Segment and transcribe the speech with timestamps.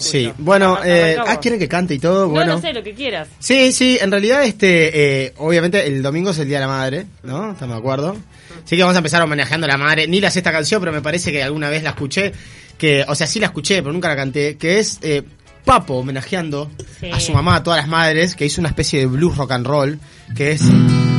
[0.00, 2.52] Sí, bueno, eh, ah, quieren que cante y todo, bueno.
[2.52, 3.28] No, no sé, lo que quieras.
[3.38, 7.06] Sí, sí, en realidad, este, eh, obviamente el domingo es el Día de la Madre,
[7.24, 7.52] ¿no?
[7.52, 8.16] ¿Estamos de acuerdo?
[8.64, 10.06] Así que vamos a empezar homenajeando a la madre.
[10.08, 12.32] Ni la sé esta canción, pero me parece que alguna vez la escuché,
[12.78, 15.24] que, o sea, sí la escuché, pero nunca la canté, que es eh,
[15.66, 17.10] Papo homenajeando Sí.
[17.10, 19.66] a su mamá, a todas las madres, que hizo una especie de blues rock and
[19.66, 19.98] roll,
[20.34, 20.62] que es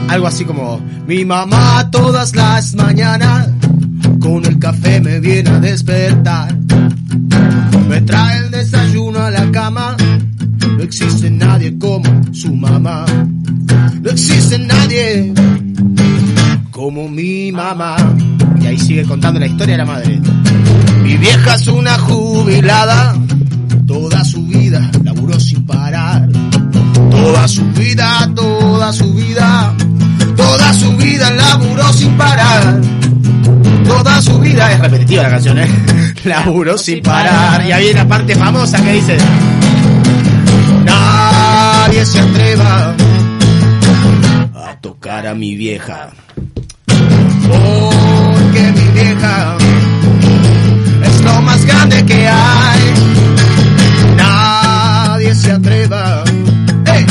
[0.08, 3.50] algo así como, mi mamá todas las mañanas,
[4.20, 6.56] con el café me viene a despertar.
[7.94, 9.96] Me trae el desayuno a la cama.
[10.78, 13.06] No existe nadie como su mamá.
[14.02, 15.32] No existe nadie
[16.72, 17.98] como mi mamá.
[18.60, 20.20] Y ahí sigue contando la historia de la madre.
[21.04, 23.16] Mi vieja es una jubilada.
[23.86, 26.28] Toda su vida laburó sin parar.
[27.12, 29.72] Toda su vida, toda su vida.
[30.36, 32.82] Toda su vida laburó sin parar.
[33.86, 35.68] Toda su vida es repetitiva la canción, ¿eh?
[36.26, 37.66] Laburó sin parar.
[37.66, 39.18] Y ahí hay una parte famosa que dice:
[40.86, 42.96] Nadie se atreva
[44.56, 46.10] a tocar a mi vieja.
[46.88, 49.58] Porque mi vieja
[51.04, 52.94] es lo más grande que hay.
[54.16, 56.24] Nadie se atreva
[56.86, 57.06] ey,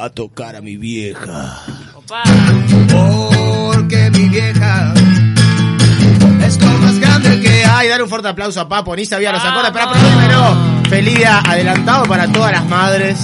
[0.00, 1.58] a tocar a mi vieja.
[1.94, 2.22] Opa.
[8.20, 12.52] Fuerte aplauso a Papo, ni sabía los acordes, pero primero, feliz día adelantado para todas
[12.52, 13.18] las madres.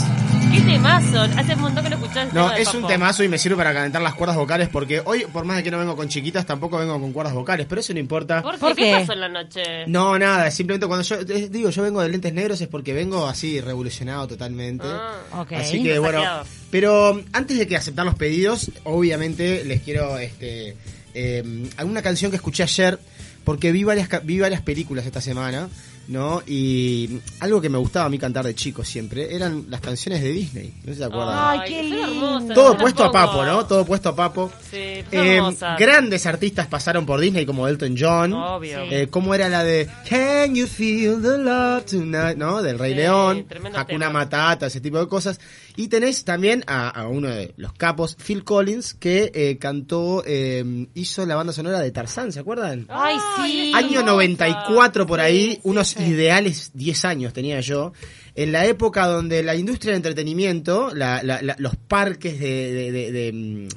[0.50, 1.20] ¿Qué temazo?
[1.20, 4.00] Hace un montón que no escuchás No, es un temazo y me sirve para calentar
[4.00, 6.98] las cuerdas vocales porque hoy, por más de que no vengo con chiquitas, tampoco vengo
[6.98, 8.40] con cuerdas vocales, pero eso no importa.
[8.40, 8.60] ¿Por qué?
[8.60, 8.92] ¿Por ¿Qué qué?
[8.92, 9.62] pasó en la noche?
[9.86, 13.26] No, nada, simplemente cuando yo eh, digo yo vengo de lentes negros es porque vengo
[13.26, 14.86] así revolucionado totalmente.
[14.88, 15.44] Ah.
[15.58, 16.22] Así que bueno,
[16.70, 20.74] pero antes de que aceptar los pedidos, obviamente les quiero este
[21.12, 22.98] eh, alguna canción que escuché ayer
[23.46, 25.68] porque vi varias vi varias películas esta semana,
[26.08, 26.42] ¿no?
[26.46, 30.30] Y algo que me gustaba a mí cantar de chico siempre eran las canciones de
[30.30, 31.34] Disney, no sé si se acuerdan.
[31.38, 32.54] Ay, qué lindo.
[32.54, 33.66] Todo puesto a papo, ¿no?
[33.66, 34.50] Todo puesto a papo.
[34.70, 34.76] Sí,
[35.10, 35.40] Eh,
[35.78, 38.32] grandes artistas pasaron por Disney como Elton John.
[38.32, 38.80] Obvio.
[38.90, 42.36] Eh, ¿Cómo era la de Can you feel the love tonight?
[42.36, 42.62] ¿No?
[42.62, 44.20] Del Rey Sí, León, tremendo Hakuna tema.
[44.20, 45.40] Matata, ese tipo de cosas.
[45.76, 50.86] Y tenés también a, a uno de los capos, Phil Collins, que eh, cantó, eh,
[50.94, 52.86] hizo la banda sonora de Tarzán, ¿se acuerdan?
[52.88, 53.72] Ay, sí.
[53.74, 54.12] Año hermosa.
[54.12, 57.92] 94 por ahí, Sí, unos ideales 10 años tenía yo,
[58.34, 62.92] en la época donde la industria del entretenimiento, la- la- la- los parques de, de-
[62.92, 63.68] de- de, mm,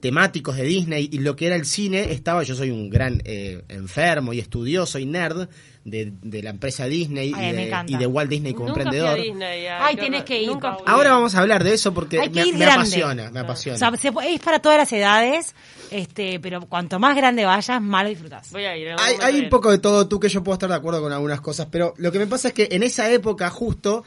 [0.00, 3.62] temáticos de Disney y lo que era el cine, estaba, yo soy un gran eh,
[3.68, 5.48] enfermo y estudioso y nerd
[5.84, 7.92] de, de la empresa Disney Ay, y, de, encanta.
[7.92, 9.20] y de Walt Disney como Nunca emprendedor.
[9.20, 10.24] Disney, Ay, horror.
[10.24, 10.76] que ir, Nunca.
[10.86, 13.42] Ahora vamos a hablar de eso porque me, apasiona, me Ah.
[13.42, 13.76] apasiona.
[13.76, 15.54] O sea, se puede- es para todas las edades,
[15.90, 18.50] este, pero cuanto más grande vayas, más lo disfrutas.
[18.52, 18.88] Voy a ir.
[18.88, 21.02] en algún Hay, hay un poco de todo, tú que yo puedo estar de acuerdo
[21.02, 24.04] con algunas cosas, pero lo que me pasa es que en esa época justo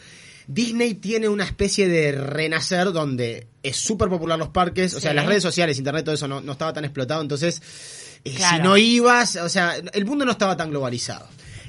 [0.47, 5.15] Disney tiene una especie de renacer donde es súper popular los parques, o sea, Sí.
[5.15, 7.61] las redes sociales, internet, todo eso no, no estaba tan explotado, entonces
[8.23, 11.27] eh, si no ibas, o sea, el mundo no estaba tan globalizado.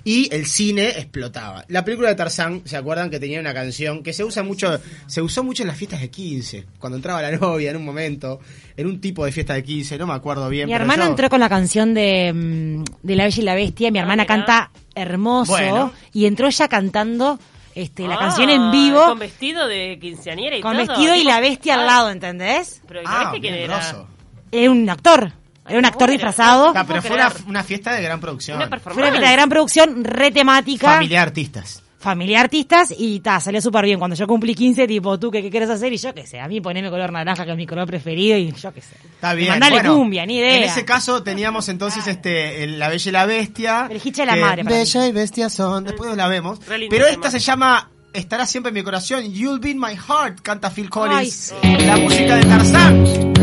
[0.09, 1.65] Y el cine explotaba.
[1.67, 4.79] La película de Tarzán, ¿se acuerdan que tenía una canción que se usa mucho,
[5.09, 8.39] se usó mucho en las fiestas de 15, cuando entraba la novia en un momento,
[8.77, 10.67] en un tipo de fiesta de 15, no me acuerdo bien.
[10.67, 13.55] Mi pero hermana yo- entró con la canción de, mm, de La Bella y la
[13.57, 13.91] Bestia.
[13.91, 14.35] Mi Ah, hermana mira.
[14.37, 15.93] canta hermoso Bueno.
[16.13, 17.41] y entró ella cantando
[17.75, 20.87] este, la Ah, canción en vivo Con vestido de quinceañera y con todo.
[20.87, 22.81] vestido y la bestia al Ah, lado, ¿entendés?
[22.87, 23.77] Pero ¿y la Ah, bestia quién bien era?
[23.79, 24.07] grosso.
[24.53, 25.33] Era un actor,
[25.69, 26.73] era un actor disfrazado.
[26.75, 27.17] Ah, pero fue
[27.47, 28.57] una, fiesta de gran producción.
[28.57, 30.95] Una Fue una fiesta de gran producción, re temática.
[30.95, 31.83] Familia de artistas.
[31.99, 33.99] familia de artistas y ta, salió súper bien.
[33.99, 35.93] Cuando yo cumplí 15, tipo, ¿tú qué, qué quieres hacer?
[35.93, 38.53] Y yo qué sé, a mí poneme color naranja, que es mi color preferido, y
[38.53, 38.97] yo qué sé.
[39.05, 39.51] Está bien.
[39.51, 40.57] Mandale bueno, cumbia, ni idea.
[40.57, 43.89] En ese caso teníamos entonces este el- La Bella y la Bestia.
[43.91, 45.85] El de la madre para Bella y Bestia son.
[45.85, 46.61] Después la vemos.
[46.67, 49.31] Pero esta se llama Estará siempre en mi corazón.
[49.31, 51.53] You'll be in my heart, canta Phil Collins.
[51.63, 53.36] Ay, La música de Tarzán.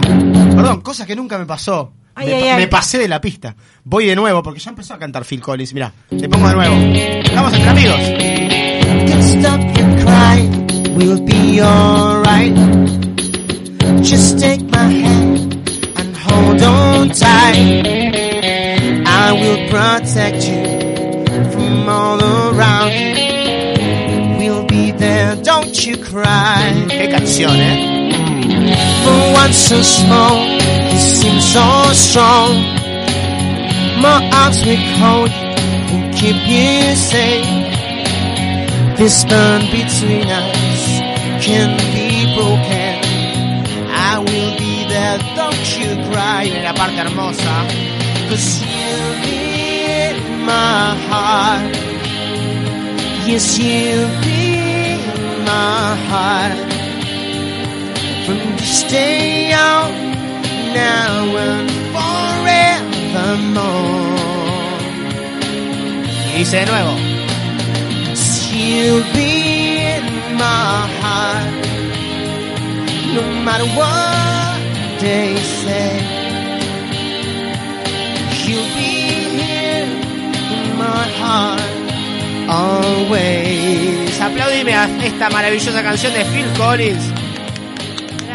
[0.00, 0.54] Pará.
[0.54, 1.92] Perdón, cosa que nunca me pasó.
[2.14, 2.56] Ay, me, ay, pa- ay.
[2.62, 3.54] me pasé de la pista.
[3.84, 5.74] Voy de nuevo porque ya empezó a cantar Phil Collins.
[5.74, 6.74] Mirá, te pongo de nuevo.
[6.74, 8.00] Estamos entre amigos.
[9.10, 10.66] can stop your crying.
[10.96, 12.54] We'll be alright.
[14.02, 15.68] Just take my hand
[15.98, 17.84] and hold on tight.
[19.06, 20.64] I will protect you
[21.52, 24.38] from all around you.
[24.38, 26.86] We'll be there, don't you cry.
[26.88, 27.95] Qué canción, ¿eh?
[29.04, 30.36] For once so small,
[30.92, 32.52] you seem so strong.
[34.02, 35.54] My arms will hold you
[35.94, 37.46] and keep you safe.
[38.98, 40.82] This bond between us
[41.44, 42.92] can be broken.
[43.88, 46.44] I will be there, don't you cry.
[46.64, 47.56] La parte hermosa.
[48.28, 51.76] Cause you'll be in my heart.
[53.28, 54.58] Yes, you'll be
[54.94, 56.65] in my heart.
[58.26, 58.42] From
[58.90, 59.92] day on,
[60.74, 62.56] now and forevermore.
[66.34, 66.94] Dice de nuevo.
[68.50, 71.54] You'll be in my heart.
[73.14, 74.58] No matter what
[75.00, 75.90] they say.
[78.44, 78.92] You'll be
[79.38, 81.62] here in my heart.
[82.48, 84.20] Always.
[84.20, 87.15] Aplaudime a esta maravillosa canción de Phil Collins.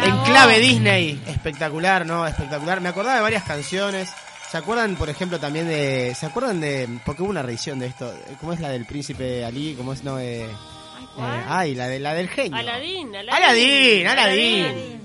[0.04, 1.22] En clave Disney.
[1.26, 2.26] Espectacular, ¿no?
[2.26, 2.80] Espectacular.
[2.80, 4.10] Me acordaba de varias canciones.
[4.50, 6.14] ¿Se acuerdan, por ejemplo, también de...
[6.14, 6.88] ¿Se acuerdan de...
[7.06, 8.12] Porque hubo una reedición de esto.
[8.40, 9.74] ¿Cómo es la del príncipe Ali?
[9.76, 10.04] ¿Cómo es?
[10.04, 10.46] No, eh,
[11.16, 11.40] ¿cuál?
[11.40, 12.58] eh, ay, la, de, la del genio.
[12.58, 14.06] Aladín, Aladín.
[14.06, 15.00] Aladín, Aladín.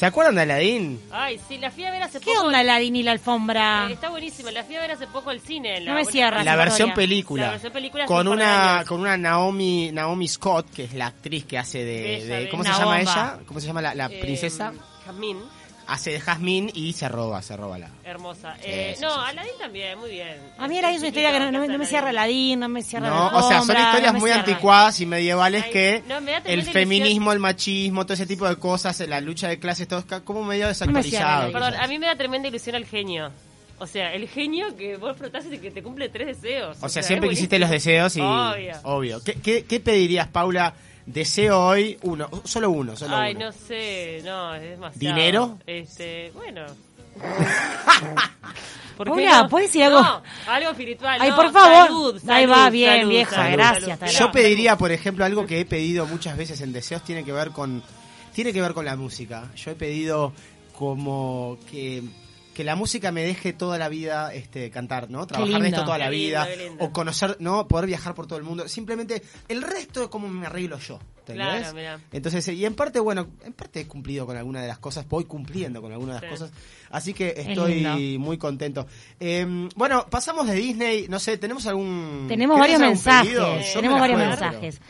[0.00, 0.98] ¿Se acuerdan de Aladín?
[1.12, 2.46] Ay, sí, la fui a ver hace ¿Qué poco.
[2.46, 3.86] onda Aladín y la alfombra?
[3.86, 5.76] Eh, Está buenísima, la fui a ver hace poco al cine.
[5.76, 6.42] en No me una- cierra.
[6.42, 6.94] La versión historia.
[6.94, 7.42] película.
[7.44, 11.58] La versión película con una con una Naomi Naomi Scott, que es la actriz que
[11.58, 12.48] hace de.
[12.50, 13.38] ¿cómo se llama ella?
[13.46, 14.72] ¿Cómo se llama la, la Eh, princesa?
[15.04, 15.36] Jazmín,
[15.92, 17.90] Hace de Jasmine y se roba, se roba la.
[18.04, 18.56] hermosa.
[18.62, 19.30] Eh, sí, no, sí, sí.
[19.30, 20.36] Aladín también, muy bien.
[20.56, 22.60] A mí Aladín es una historia que no, no me- no me cierra la Aladín,
[22.60, 24.44] no me cierra No, la o sea, son historias no me muy cierra.
[24.48, 28.48] anticuadas y medievales Ay, que no, me da el feminismo, el machismo, todo ese tipo
[28.48, 31.50] de cosas, la lucha de clases, todo es como medio desactualizado.
[31.50, 33.32] cierra, Perdón, a mí me da tremenda ilusión el genio.
[33.82, 36.76] O sea, el genio que vos frotás y que te cumple tres deseos.
[36.82, 38.74] O sea, siempre quisiste los deseos y Obvio.
[38.84, 39.24] obvio.
[39.24, 40.74] ¿Qué, qué, qué pedirías, Paula?
[41.06, 43.46] Deseo hoy uno, solo uno, solo Ay, uno.
[43.46, 44.98] no sé, no, es demasiado.
[44.98, 45.58] ¿Dinero?
[45.66, 46.66] Este, bueno.
[48.96, 49.48] ¿Por qué Paula, no?
[49.48, 50.02] ¿puedes decir algo?
[50.02, 51.18] No, algo espiritual.
[51.20, 51.86] Ay, no, por favor.
[51.86, 54.18] salud, Ahí va, bien, salud, vieja, salud, gracias.
[54.18, 57.50] Yo pediría, por ejemplo, algo que he pedido muchas veces en deseos tiene que ver
[57.50, 57.82] con
[58.34, 59.50] tiene que ver con la música.
[59.56, 60.32] Yo he pedido
[60.76, 62.02] como que
[62.54, 65.26] que la música me deje toda la vida este cantar, ¿no?
[65.26, 66.84] Trabajar de esto toda la vida lindo.
[66.84, 68.68] o conocer, no, poder viajar por todo el mundo.
[68.68, 71.46] Simplemente el resto es como me arreglo yo, ¿entendés?
[71.46, 72.00] Claro, mirá.
[72.12, 75.24] Entonces, y en parte, bueno, en parte he cumplido con alguna de las cosas, voy
[75.24, 76.44] cumpliendo con algunas de las Sí.
[76.44, 76.56] cosas,
[76.90, 78.86] así que Es estoy muy contento.
[79.18, 83.72] Eh, bueno, pasamos de Disney, no sé, ¿tenemos algún Tenemos ¿querés varios algún mensajes.
[83.74, 84.80] Tenemos varios juego, mensajes.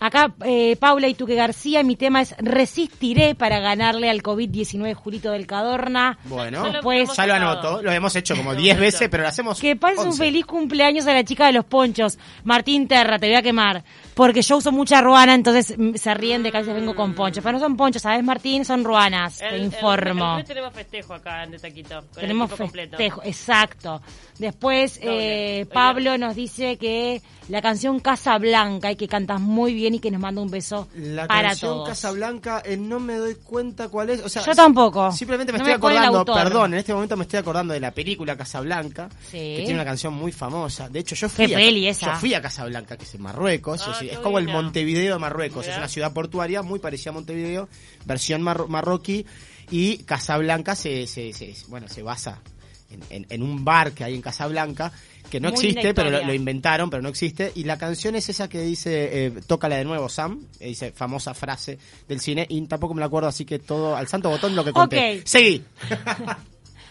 [0.00, 5.32] Acá, eh, Paula y Tuque García, mi tema es Resistiré para ganarle al COVID-19 Julito
[5.32, 6.18] del Cadorna.
[6.24, 9.08] Bueno, Ya lo Pues, ya lo anoto, lo hemos hecho como Lo 10 hemos veces,
[9.08, 10.18] pero lo hacemos Que pases un 11.
[10.24, 12.16] feliz cumpleaños a la chica de los ponchos.
[12.44, 13.82] Martín Terra, te voy a quemar.
[14.14, 17.14] Porque yo uso mucha ruana, entonces mm, se ríen de que a veces vengo con
[17.14, 17.42] ponchos.
[17.42, 18.64] Pero no son ponchos, ¿sabes, Martín?
[18.64, 20.38] Son ruanas, El- te el- informo.
[20.38, 22.00] el tenemos festejo acá en De Taquito.
[22.02, 22.96] Con Tenemos el equipo completo.
[22.96, 24.00] festejo, exacto.
[24.38, 29.87] Después, eh, Pablo nos dice que la canción Casa Blanca y que cantas muy bien
[29.94, 31.88] y que nos manda un beso La para canción todos.
[31.88, 34.22] Casablanca, eh, no me doy cuenta cuál es.
[34.24, 35.10] O sea, Yo tampoco.
[35.12, 37.90] Simplemente me No estoy me acordando, perdón, en este momento me estoy acordando de la
[37.92, 39.38] película Casablanca, Sí.
[39.38, 40.88] que tiene una canción muy famosa.
[40.88, 42.12] De hecho, yo fui, ¿Qué a, peli esa?
[42.14, 43.82] yo fui a Casablanca, que es en Marruecos.
[43.86, 44.48] Ah, es, como el.
[44.48, 45.66] Montevideo de Marruecos.
[45.66, 47.68] Es una ciudad portuaria muy parecida a Montevideo,
[48.06, 49.24] versión marro- marroquí.
[49.70, 52.40] Y Casablanca se, se, se- bueno, se basa
[52.90, 54.92] en, en- en un bar que hay en Casablanca,
[55.30, 57.52] que no Muy existe, pero lo, inventaron, pero no existe.
[57.54, 60.40] Y la canción es esa que dice, eh, tócala de nuevo, Sam.
[60.58, 62.46] eh, dice, famosa frase del cine.
[62.48, 65.18] Y tampoco me la acuerdo, así que todo al santo botón lo que conté.
[65.18, 65.26] Ok.
[65.26, 65.62] Seguí.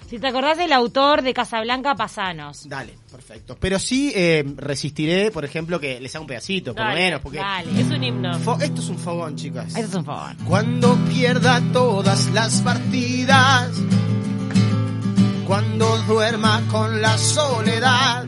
[0.10, 2.69] Si te acordás del autor de Casablanca, pasanos.
[2.69, 3.57] Dale, perfecto.
[3.60, 7.19] Pero sí eh, resistiré, por ejemplo, que les haga un pedacito, por lo menos.
[7.19, 7.78] Porque dale.
[7.81, 8.40] Es un himno.
[8.40, 9.76] fo- esto es un fogón, chicas.
[9.76, 10.33] Eso es un favor.
[10.48, 13.69] Cuando pierda todas las partidas,
[15.47, 18.25] cuando duerma con la soledad,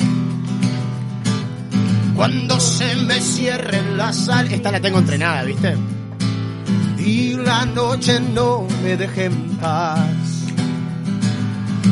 [2.15, 5.75] cuando se me cierren las sal Esta la tengo entrenada, ¿viste?
[6.97, 10.45] y la noche no me deje en paz.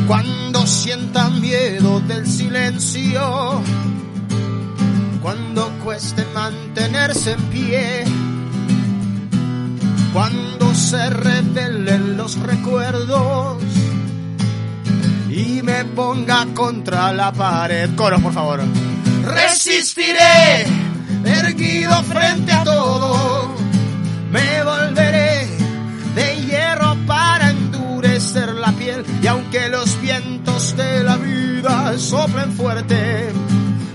[0.06, 3.60] Cuando sienta miedo del silencio,
[5.20, 8.04] cuando cueste mantenerse en pie,
[10.12, 13.58] cuando se revelen los recuerdos
[15.38, 17.90] y me ponga contra la pared.
[17.94, 18.60] Coros, por favor.
[19.24, 20.66] Resistiré,
[21.24, 23.54] erguido frente a todo.
[24.32, 25.46] Me volveré
[26.16, 29.04] de hierro para endurecer la piel.
[29.22, 33.30] Y aunque los vientos de la vida soplen fuerte,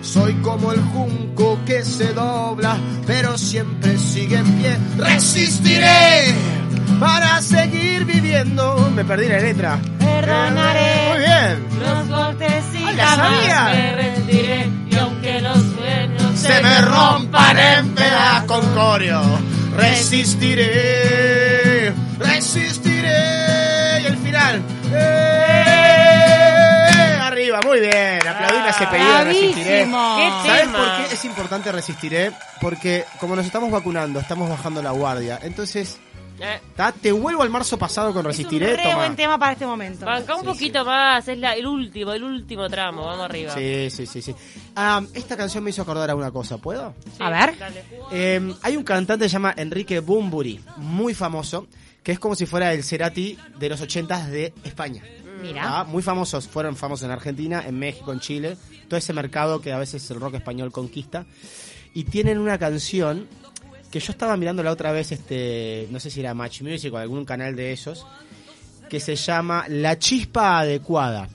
[0.01, 4.77] soy como el junco que se dobla, pero siempre sigue en pie.
[4.97, 6.33] Resistiré
[7.01, 8.89] para seguir viviendo.
[8.95, 9.79] Me perdí la letra.
[10.25, 11.10] Perdonaré.
[11.10, 11.68] Muy bien.
[11.80, 13.63] Los golpes y Ay, la jamás sabía.
[13.74, 14.70] me rendiré.
[14.89, 19.53] Y aunque los sueños Se me rompan en pedazos con.
[20.63, 24.01] Resistiré, resistiré.
[24.01, 24.62] Y el final.
[24.94, 25.60] Eh,
[27.65, 29.86] Muy bien, aplaudí ese pedido de Resistiré.
[29.86, 30.77] ¿Qué ¿Sabes tema?
[30.77, 32.32] por qué es importante Resistiré?
[32.62, 35.39] Porque como nos estamos vacunando, estamos bajando la guardia.
[35.42, 35.98] Entonces,
[36.45, 38.75] Eh, ta, te vuelvo al marzo pasado con Es un Resistiré.
[38.75, 38.95] re toma.
[38.97, 40.05] buen tema para este momento.
[40.05, 43.53] banca un Sí, poquito más, es la, el último, el último tramo, vamos arriba.
[43.53, 44.35] Sí, sí, sí, sí.
[44.75, 46.93] Ah, esta canción me hizo acordar a una cosa, ¿puedo?
[47.05, 47.57] Sí, A ver.
[47.57, 47.83] dale.
[48.12, 51.67] Eh, hay un cantante que se llama Enrique Bumburi, muy famoso,
[52.03, 55.01] que es como si fuera el Cerati de los ochentas de España.
[55.41, 55.62] Mira.
[55.79, 58.57] Ah, muy famosos, fueron famosos en Argentina, en México, en Chile,
[58.88, 61.25] todo ese mercado que a veces el rock español conquista.
[61.93, 63.27] Y tienen una canción
[63.93, 66.97] que yo estaba mirando la otra vez, este, no sé si era Match Music o
[66.97, 68.07] algún canal de esos,
[68.89, 71.29] que se llama La Chispa Adecuada.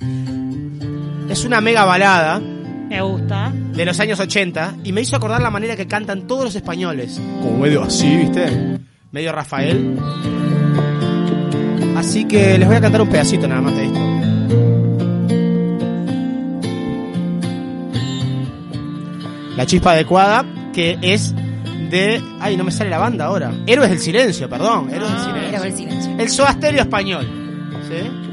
[1.30, 3.52] Es una mega balada Me gusta.
[3.54, 7.20] de los años 80 y me hizo acordar la manera que cantan todos los españoles.
[7.40, 8.80] Como medio así, ¿viste?
[9.12, 9.96] Medio Rafael.
[11.94, 14.00] Así que les voy a cantar un pedacito nada más de esto.
[19.56, 21.32] La chispa adecuada, que es
[21.90, 22.23] de...
[22.40, 23.52] Ay, no me sale la banda ahora.
[23.66, 24.90] Héroes del Silencio, perdón.
[24.90, 25.49] Héroes del Silencio.
[25.49, 26.12] Era ver silencio.
[26.18, 27.26] El soasterio español.
[27.88, 28.28] ¿Sí?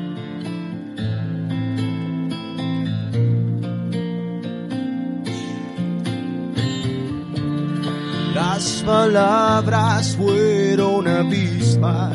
[8.34, 12.14] Las palabras fueron abismas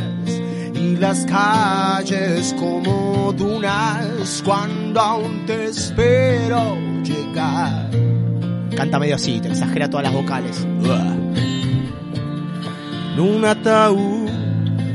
[0.75, 8.10] y las calles como dunas cuando aún te espero llegar.
[8.77, 10.67] Canta medio así, te exagera todas las vocales.
[13.15, 14.31] En un ataúd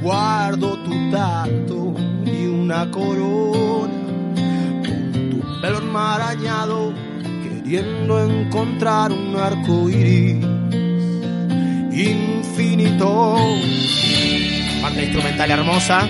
[0.01, 1.93] guardo tu tacto
[2.25, 3.93] y una corona
[4.83, 6.93] con tu pelo enmarañado
[7.43, 10.43] queriendo encontrar un arco iris
[11.91, 13.35] infinito.
[14.81, 16.07] Parte instrumental hermosa.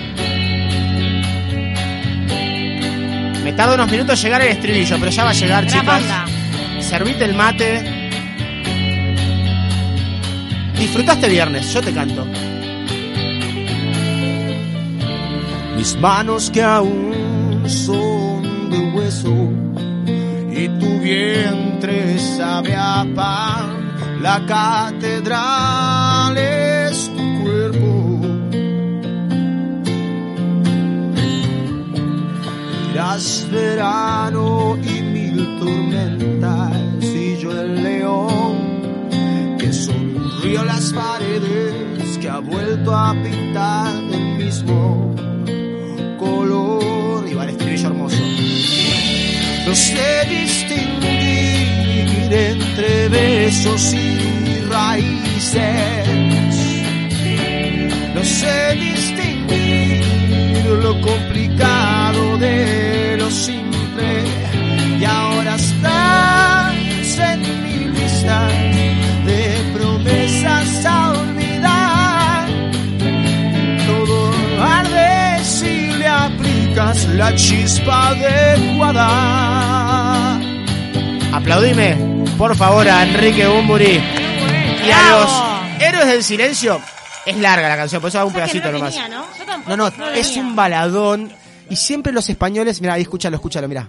[3.44, 6.08] Me tarda unos minutos llegar el estribillo, pero ya va a llegar, Gran chicas.
[6.08, 6.24] banda.
[6.88, 7.82] Servite el mate.
[10.78, 12.24] Disfrutaste viernes, yo te canto.
[15.76, 19.34] Mis manos que aún son de hueso
[20.52, 24.20] y tu vientre sabe a pan.
[24.22, 28.20] La catedral es tu cuerpo.
[32.92, 34.78] Irás verano
[40.64, 45.14] las paredes que ha vuelto a pintar del mismo
[46.18, 47.28] color.
[47.28, 48.16] Y va el estribillo hermoso.
[49.66, 51.66] No sé distinguir
[52.32, 56.06] entre besos y raíces.
[58.14, 60.06] No sé distinguir
[60.82, 61.00] lo
[70.26, 72.48] promesas a olvidar
[73.86, 79.06] todo arde si le aplicas la chispa adecuada
[81.32, 81.96] aplaudime
[82.36, 84.00] por favor a Enrique Bumburi
[84.86, 85.30] y a los
[85.80, 86.80] héroes del silencio
[87.24, 89.24] es larga la canción por eso hago un O sea que pedacito no nomás ¿no?
[89.38, 89.76] Yo tampoco.
[89.76, 91.32] no, no, No es un baladón.
[91.68, 93.88] Y siempre los españoles, mira, ahí escúchalo, escúchalo, mira.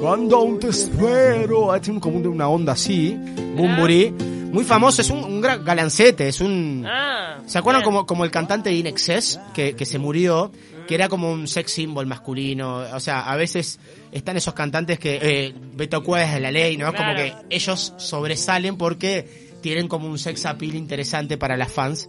[0.00, 1.72] Cuando aún te espero.
[1.72, 3.16] Ah, Tiene como una onda así.
[3.56, 4.14] Bumburi.
[4.52, 6.82] Muy famoso, es un, un gran galancete, es un...
[6.88, 10.50] Ah, ¿Se acuerdan como, como el cantante In Excess, que, que se murió,
[10.86, 12.78] que era como un sex symbol masculino?
[12.94, 13.78] O sea, a veces
[14.10, 16.94] están esos cantantes que eh, Beto Cuevas de la ley, ¿no?
[16.94, 22.08] Como que ellos sobresalen porque tienen como un sex appeal interesante para las fans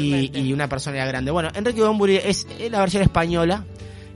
[0.00, 1.30] y, y una personalidad grande.
[1.30, 3.64] Bueno, Enrique Bunbury es, es la versión española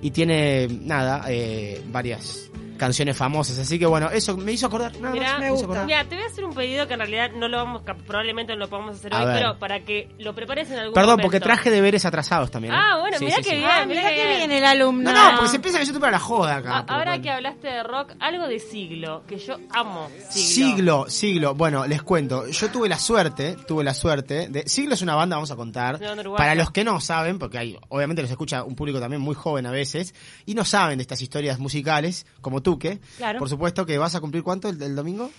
[0.03, 3.59] y tiene, nada, eh, varias canciones famosas.
[3.59, 4.93] Así que bueno, eso me hizo acordar.
[5.01, 5.87] Nada Mirá, más, me hizo acordar.
[5.87, 8.59] Mira, te voy a hacer un pedido que en realidad no lo vamos, probablemente no
[8.61, 9.37] lo podamos hacer A hoy, ver.
[9.39, 11.27] pero para que lo prepares en algún Perdón, momento.
[11.27, 12.75] porque traje deberes atrasados también.
[12.75, 12.79] ¿eh?
[12.81, 13.57] Ah, bueno, Sí, mirá sí, qué sí.
[13.57, 13.69] bien.
[13.71, 14.53] Ah, mirá mira qué que bien.
[14.53, 15.13] el alumno.
[15.13, 16.73] No, no, porque se empieza que yo estoy para la joda acá.
[16.79, 17.23] A- ahora bueno.
[17.23, 20.67] que hablaste de rock, algo de siglo, que yo amo siglo.
[20.67, 21.55] Siglo, siglo.
[21.55, 22.47] Bueno, les cuento.
[22.49, 24.69] Yo tuve la suerte, tuve la suerte de.
[24.69, 25.99] Siglo es una banda, vamos a contar.
[26.37, 29.67] Para los que no saben, porque hay, obviamente los escucha un público también muy joven
[29.67, 30.15] a veces,
[30.45, 32.99] y no saben de estas historias musicales, como tú que.
[33.17, 33.39] Claro.
[33.39, 35.31] Por supuesto que vas a cumplir cuánto el, el domingo.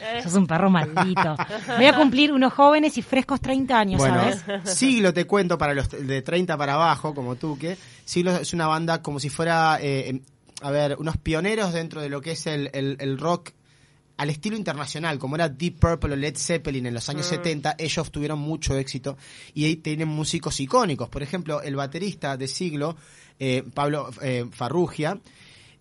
[0.00, 1.36] Eh, Sos un perro maldito.
[1.76, 4.42] Voy a cumplir unos jóvenes y frescos 30 años, Bueno, ¿sabes?
[4.76, 7.76] Siglo te cuento para los de 30 para abajo, como tú que.
[8.04, 10.20] Siglo es una banda como si fuera, eh, em,
[10.62, 13.50] a ver, unos pioneros dentro de lo que es el, el- el rock
[14.16, 18.10] al estilo internacional, como era Deep Purple o Led Zeppelin en los años 70, ellos
[18.10, 19.16] tuvieron mucho éxito
[19.54, 21.08] y ahí tienen músicos icónicos.
[21.08, 22.96] Por ejemplo, el baterista de Siglo
[23.38, 25.18] eh, Pablo eh, Farrugia.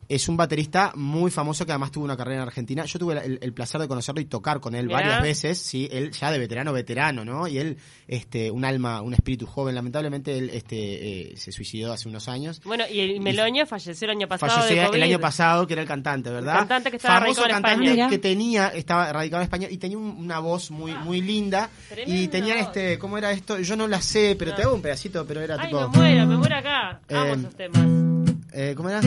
[0.09, 2.85] Es un baterista muy famoso que además tuvo una carrera en Argentina.
[2.85, 4.99] Yo tuve el, el placer de conocerlo y tocar con él Mirá.
[5.01, 7.45] varias veces, sí, él ya de veterano veterano, ¿no?
[7.47, 9.75] Y él, este, un alma, un espíritu joven.
[9.75, 12.61] Lamentablemente él, este, eh, se suicidó hace unos años.
[12.63, 15.81] Bueno, y el Meloño falleció el año pasado Falleció de el año pasado, que era
[15.81, 16.53] el cantante, ¿verdad?
[16.53, 18.09] El cantante que estaba Famoso radicado en cantante España.
[18.09, 21.69] Que tenía, estaba radicado en España y tenía un- una voz muy, muy linda.
[22.05, 23.59] Y tenían este, ¿cómo era esto?
[23.59, 25.89] Yo no la sé, pero te hago un pedacito, pero era Ay, tipo.
[25.89, 27.01] me muero, me muero acá.
[27.09, 28.37] Amo Eh, esos temas.
[28.53, 29.01] eh, ¿Cómo era?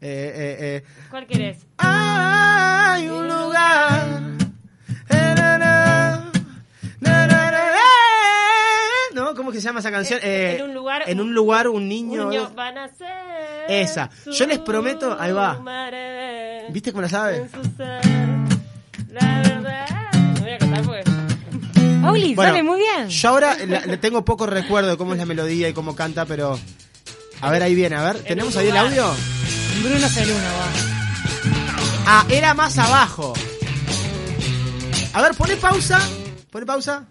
[0.00, 0.84] Eh, eh, eh.
[1.10, 1.58] ¿Cuál querés?
[1.78, 4.20] Hay un lugar.
[5.10, 6.30] eh, na, na,
[7.00, 7.62] na, na, na.
[9.14, 9.34] ¿No?
[9.34, 10.20] ¿Cómo que se llama esa canción?
[10.22, 12.24] Eh, Eh, en un lugar- En un lugar, un niño.
[12.24, 13.08] Un niño va a nacer.
[13.68, 14.08] Esa.
[14.30, 15.58] Yo les prometo- ahí va.
[16.70, 17.36] ¿Viste cómo la sabe?
[17.38, 18.00] en su ser.
[19.10, 19.86] La verdad.
[20.34, 21.02] No voy a cantar porque.
[22.02, 23.08] Pauli, Bueno, sabe muy bien.
[23.08, 26.24] Yo ahora la- le tengo poco recuerdo de cómo es la melodía y cómo canta,
[26.24, 26.58] pero.
[27.40, 28.22] A ver, ahí viene, a ver.
[28.22, 29.04] ¿Tenemos ahí el audio?
[29.82, 30.68] Bruno es el va.
[32.06, 33.32] Ah, era más abajo.
[35.12, 36.00] A ver, pone pausa.
[36.50, 37.04] Pone pausa.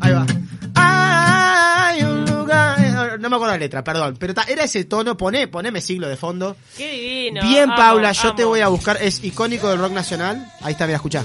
[0.00, 0.26] Ahí va.
[0.74, 3.18] Hay un lugar.
[3.20, 4.16] No me acuerdo la letra, perdón.
[4.18, 5.16] Pero ta- era ese tono.
[5.16, 6.56] Poné, poneme siglo de fondo.
[6.76, 7.42] Qué divino.
[7.42, 8.98] Bien, Amo, Paula, yo te voy a buscar.
[9.00, 10.50] Es icónico del rock nacional.
[10.62, 11.24] Ahí está, mira, escucha.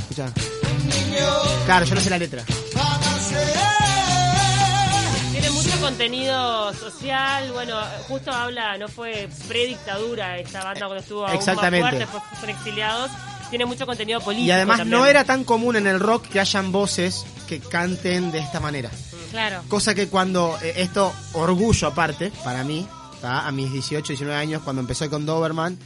[0.00, 0.32] Escucha.
[1.66, 2.42] Claro, yo no sé la letra.
[5.88, 7.74] Contenido social, bueno,
[8.08, 11.80] justo habla, no fue predictadura esta banda cuando estuvo aún Exactamente.
[11.80, 13.10] más fuerte, después fueron exiliados,
[13.48, 14.98] tiene mucho contenido político Y además también.
[14.98, 18.90] no era tan común en el rock que hayan voces que canten de esta manera.
[19.30, 19.62] Claro.
[19.68, 22.86] Cosa que cuando, eh, esto, orgullo aparte, para mí,
[23.22, 23.46] ¿tá?
[23.46, 25.78] a mis 18, 19 años, cuando empecé con Doberman,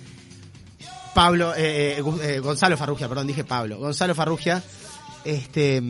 [1.15, 4.65] Pablo, eh, eh, eh, Gonzalo Farrugia, perdón, dije Pablo, Gonzalo Farrugia,
[5.25, 5.81] este,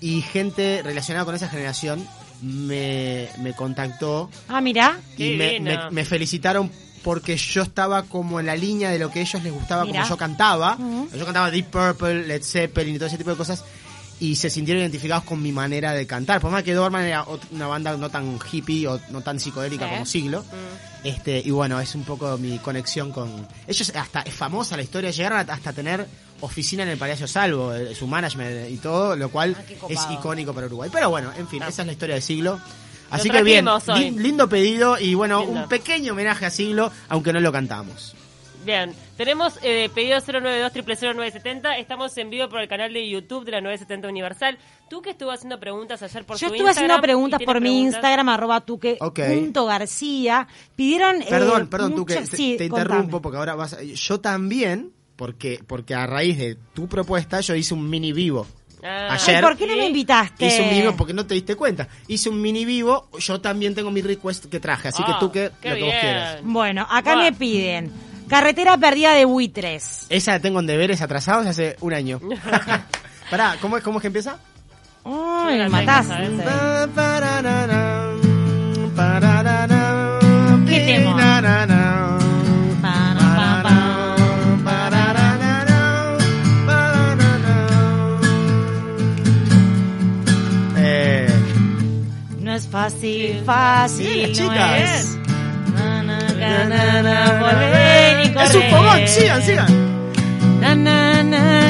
[0.00, 2.06] y gente relacionada con esa generación
[2.42, 4.98] me, me contactó Ah, mira.
[5.16, 5.84] Y me, divino.
[5.86, 6.70] me- me felicitaron
[7.02, 10.00] porque yo estaba como en la línea de lo que a ellos les gustaba Mira.
[10.00, 10.78] como yo cantaba.
[11.16, 13.62] Yo cantaba Deep Purple, Led Zeppelin y todo ese tipo de cosas.
[14.20, 16.40] Y se sintieron identificados con mi manera de cantar.
[16.40, 20.06] Por más que Dorman era una banda no tan hippie o no tan psicodélica como
[20.06, 20.42] Siglo.
[20.42, 21.06] Mm.
[21.08, 23.46] Este, y bueno, es un poco mi conexión con.
[23.66, 26.06] Ellos hasta es famosa la historia, llegaron hasta tener
[26.44, 30.52] oficina en el Palacio Salvo, eh, su management y todo, lo cual Ah, es icónico
[30.54, 30.90] para Uruguay.
[30.92, 32.60] Pero bueno, en fin, esa es la historia de Siglo.
[33.10, 34.10] Así que bien, hoy.
[34.12, 35.62] lindo pedido y bueno, Lindo.
[35.62, 38.14] un pequeño homenaje a Siglo, aunque no lo cantamos.
[38.64, 40.72] Bien, tenemos eh, pedido 092
[41.14, 44.58] 970 estamos en vivo por el canal de YouTube de la 970 Universal.
[44.88, 47.68] Tú que estuvo haciendo preguntas ayer por Yo tu estuve haciendo Instagram preguntas por mi
[47.68, 47.94] preguntas.
[47.96, 49.20] Instagram, arroba tuque Ok.
[49.34, 50.48] punto García.
[50.74, 51.20] Pidieron.
[51.20, 52.88] eh, Perdón, perdón, tú que muchas- te, sí, te contame.
[52.90, 57.54] interrumpo porque ahora vas a- Yo también, porque, porque a raíz de tu propuesta yo
[57.54, 58.46] hice un mini vivo.
[58.82, 60.46] Ah, Ayer- Ay, ¿Por qué no me invitaste?
[60.46, 61.88] Hice un mini vivo porque no te diste cuenta.
[62.06, 65.32] Hice un mini vivo, yo también tengo mi request que traje, así que Ah, tú
[65.32, 66.38] que qué lo que vos quieras.
[66.42, 67.90] Bueno, acá me piden.
[68.28, 70.06] Carretera perdida de buitres.
[70.08, 72.20] Esa la tengo en deberes atrasados hace un año.
[73.30, 74.38] Pará, ¿cómo es, ¿cómo es que empieza?
[75.04, 76.06] Ay, la me matás.
[76.08, 76.24] tengo,
[92.84, 94.82] Fácil, fácil, no chicas.
[94.82, 95.18] es.
[95.72, 99.84] Na, na, na, na, na, volver y es un fogón, sigan, sigan.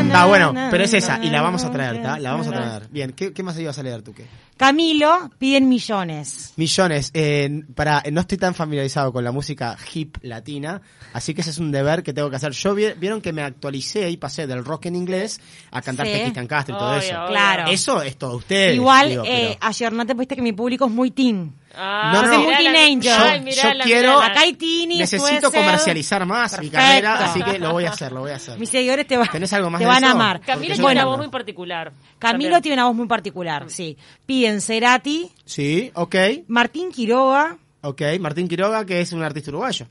[0.06, 2.18] Está na, bueno, pero es esa, y la vamos a traer, ¿tá?
[2.18, 2.88] La vamos a traer.
[2.90, 4.26] Bien, ¿qué, qué más ibas a leer tú qué?
[4.56, 6.52] Camilo piden millones.
[6.56, 7.10] Millones.
[7.12, 10.80] Eh, para, no estoy tan familiarizado con la música hip latina,
[11.12, 12.52] así que ese es un deber que tengo que hacer.
[12.52, 15.40] Yo vi- vieron que me actualicé y pasé del rock en inglés
[15.72, 16.12] a cantar Sí.
[16.12, 17.16] Cristian Castro y todo Obvio, eso.
[17.18, 17.28] obvio.
[17.28, 17.70] Claro.
[17.70, 18.76] Eso es todo ustedes.
[18.76, 21.52] Igual, digo, eh, pero- ayer no te viste que mi público es muy teen.
[21.76, 23.12] Ah, No, no, muy mirala, teenager.
[23.20, 24.26] ay, yo, mirala, yo quiero, mirala.
[24.26, 28.20] Acá hay teenies, necesito comercializar más mi carrera, así que lo voy a hacer, lo
[28.20, 28.56] voy a hacer.
[28.60, 30.40] Mis seguidores te, va- ¿Tenés algo más te de van a amar.
[30.40, 31.92] Camilo tiene una voz muy particular.
[32.18, 32.62] Camilo También.
[32.62, 33.96] tiene una voz muy particular, sí.
[34.26, 36.14] Piden Cerati, Sí, ok,
[36.48, 38.02] Martín Quiroga, ok.
[38.20, 39.86] Martín Quiroga, que es un artista uruguayo.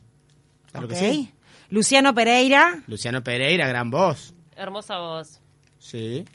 [0.71, 1.31] Claro que ok, sí.
[1.69, 4.33] Luciano Pereira, Luciano Pereira, gran voz.
[4.55, 5.39] Hermosa voz.
[5.79, 6.25] Sí.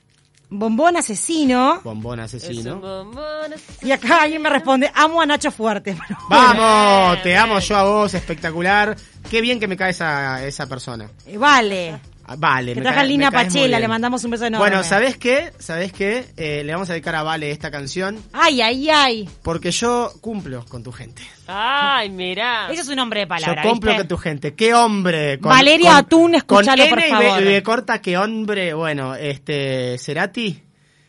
[0.50, 1.80] Bombón Asesino.
[1.84, 2.80] Bombón asesino.
[2.80, 3.52] bombón.
[3.82, 5.94] Y acá alguien me responde, amo a Nacho Fuerte.
[6.30, 7.40] Vamos, Bien, te bien.
[7.42, 8.96] amo yo a vos, espectacular.
[9.30, 11.10] Qué bien que me cae esa, esa persona.
[11.26, 12.00] Eh, Vale.
[12.36, 14.68] Vale, Que traje Lina Pachela, le mandamos un beso enorme.
[14.68, 15.50] Bueno, ¿sabés qué?
[15.58, 16.26] ¿Sabés qué?
[16.36, 19.28] Eh, le vamos a dedicar a Vale esta canción Ay, ay, ay.
[19.42, 21.22] porque yo cumplo con tu gente.
[21.46, 22.68] Ay, mirá.
[22.70, 24.02] Eso es un nombre de palabra, yo cumplo ¿viste?
[24.02, 24.54] con tu gente.
[24.54, 25.38] ¡Qué hombre!
[25.38, 27.42] Con- Valeria con- Atún, escúchalo, con por N y B- favor.
[27.42, 28.74] y B corta, qué hombre.
[28.74, 30.62] Bueno, este, Cerati,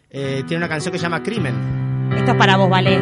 [0.10, 2.10] eh, tiene una canción que se llama Crimen.
[2.18, 2.98] Esto es para vos, vale.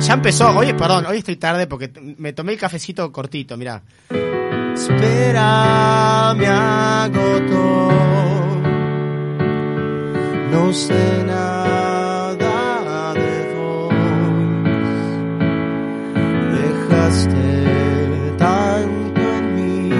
[0.00, 3.82] Ya empezó, hoy, perdón, hoy estoy tarde porque me tomé el cafecito cortito, mira.
[4.78, 7.88] Espera, me agotó.
[10.52, 13.92] No sé nada de vos.
[16.52, 19.90] Dejaste tanto en mí.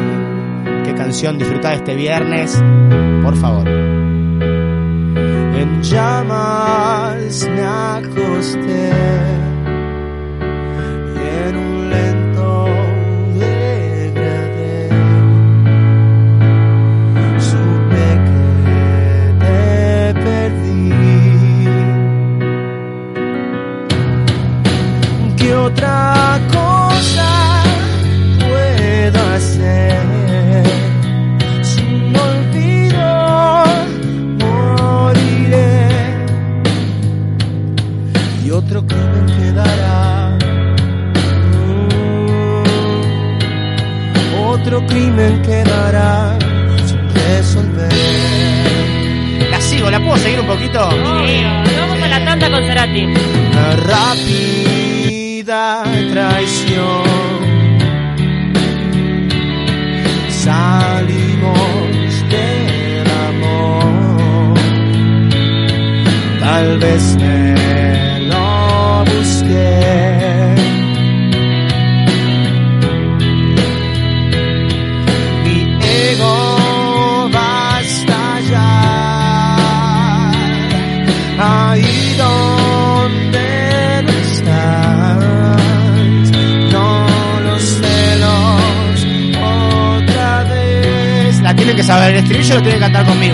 [0.84, 2.62] Qué canción disfrutar este viernes,
[3.24, 3.68] por favor.
[5.58, 8.92] En llamas me acosté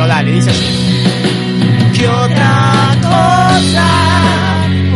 [0.04, 1.04] que conmigo, dale, dice así.
[1.94, 3.86] ¿Qué otra cosa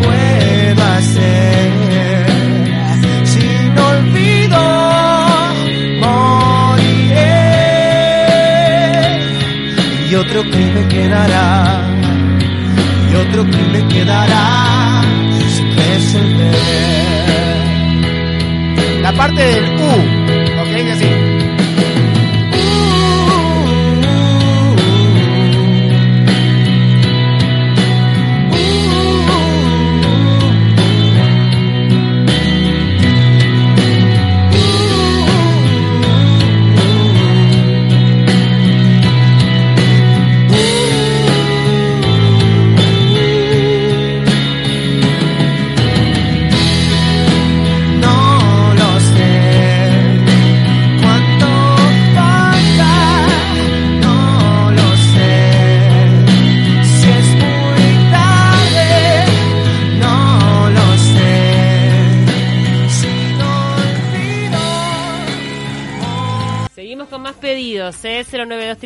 [0.02, 2.26] puedo hacer?
[3.24, 4.60] Sin olvido
[6.00, 7.28] moriré
[10.10, 11.84] y otro crimen quedará
[13.10, 15.02] y otro crimen quedará
[15.54, 16.56] sin resolver.
[19.02, 19.90] La parte del U,
[20.60, 21.17] ok, que así.
[68.04, 68.24] ¿Eh?
[68.30, 68.78] 092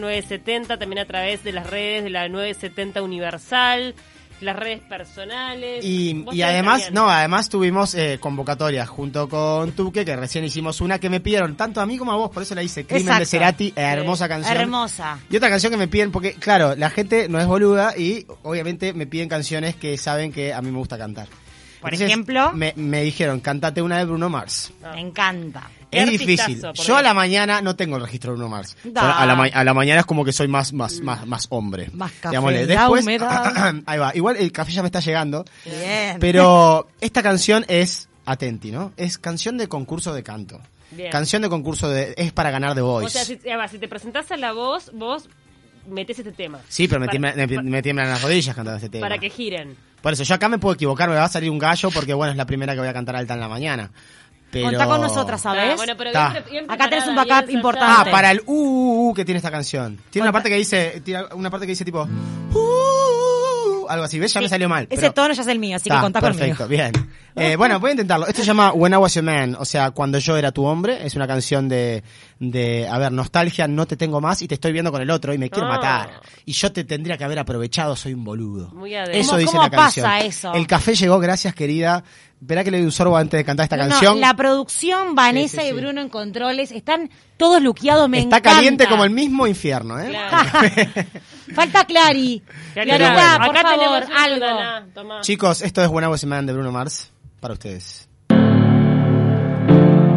[0.00, 3.94] 0970 también a través de las redes de la 970 Universal,
[4.40, 5.84] las redes personales.
[5.84, 6.94] Y, además, también.
[6.94, 11.56] no, además tuvimos eh, convocatorias junto con Tuque, que recién hicimos una que me pidieron
[11.56, 13.26] tanto a mí como a vos, por eso la hice, Crimen de.
[13.26, 14.56] Cerati, eh, hermosa canción.
[14.56, 15.18] Hermosa.
[15.30, 18.92] Y otra canción que me piden, porque claro, la gente no es boluda y obviamente
[18.92, 21.28] me piden canciones que saben que a mí me gusta cantar.
[21.80, 24.72] Por Entonces, ejemplo, Me, me dijeron, cantate una de Bruno Mars.
[24.94, 25.70] me encanta.
[25.90, 26.62] Qué Es difícil.
[26.74, 28.76] Yo a la mañana no tengo el registro de Bruno Mars.
[28.94, 31.88] A la, a la mañana es como que soy más, más, más, más hombre.
[31.92, 32.66] Más café, Digámosle.
[32.66, 33.06] Después,
[33.86, 34.12] ahí va.
[34.14, 35.44] Igual el café ya me está llegando.
[35.64, 36.16] Bien.
[36.20, 38.92] Pero esta canción es, atenti, ¿no?
[38.96, 40.60] Es canción de concurso de canto.
[40.90, 41.10] Bien.
[41.10, 43.06] Canción de concurso de, es para ganar de Voice.
[43.06, 45.28] O sea, si, va, si te presentás a la voz, vos
[45.86, 46.60] metés este tema.
[46.68, 49.06] Sí, pero me, Para- tiemblan, me- me tiemblan las rodillas cantando este tema.
[49.08, 49.76] Para que giren.
[50.02, 52.30] Por eso, yo acá me puedo equivocar, me va a salir un gallo porque, bueno,
[52.30, 53.90] es la primera que voy a cantar alta en la mañana.
[54.50, 54.68] Pero...
[54.68, 55.76] Contá con nosotras, Ah, ¿sabes?
[55.76, 56.10] bueno, pero
[56.50, 58.08] bien Acá tenés un backup importante.
[58.08, 59.98] Ah, para el uh, uh, uh que tiene esta canción.
[60.10, 61.02] Tiene una parte que dice,
[61.34, 64.32] una parte que dice tipo, uh, uh, uh, algo así, ¿ves?
[64.32, 64.86] Ya me salió mal.
[64.90, 66.90] Ese pero- tono ya es el mío, así que contá perfecto, conmigo.
[66.92, 66.92] bien.
[67.38, 68.26] Eh, bueno, voy a intentarlo.
[68.26, 71.06] Esto se llama When I Was Your Man, o sea, cuando yo era tu hombre.
[71.06, 72.02] Es una canción de,
[72.38, 75.32] de, a ver, nostalgia, no te tengo más y te estoy viendo con el otro
[75.34, 75.76] y me quiero Ah.
[75.76, 76.20] matar.
[76.44, 78.70] Y yo te tendría que haber aprovechado, soy un boludo.
[78.74, 78.94] Muy.
[78.94, 80.04] Eso ¿Cómo- dice cómo la canción.
[80.06, 80.52] pasa eso?
[80.54, 82.02] El café llegó, gracias querida.
[82.40, 84.20] Verá que le doy un sorbo antes de cantar esta No, no, canción.
[84.20, 85.80] la producción, Vanessa Sí, sí, y.
[85.80, 88.54] Bruno en controles, están todos luqueados, me Está encanta.
[88.56, 90.06] caliente como el mismo infierno, ¿eh?
[90.10, 90.48] Claro.
[91.54, 92.40] Falta Clary.
[92.74, 95.20] Clarita, por acá favor, algo.
[95.22, 98.08] Chicos, esto es When I Was a Man de Bruno Mars para ustedes.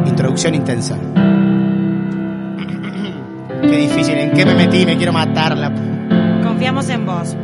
[0.06, 0.98] Introducción intensa.
[3.62, 4.86] Qué difícil, ¿en qué me metí?
[4.86, 5.72] Me quiero matar la...
[6.44, 7.36] Confiamos en vos.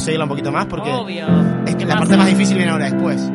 [0.00, 1.26] Seguirla un poquito más porque Obvio.
[1.66, 3.30] es que ¿Qué la parte más difícil viene ahora después.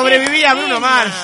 [0.00, 0.04] ¡Guau!
[0.04, 0.80] Sobrevivía ¡Qué Bruno!
[0.80, 1.14] Mars.